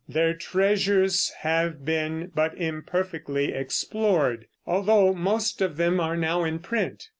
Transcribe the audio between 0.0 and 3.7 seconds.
Their treasures have been but imperfectly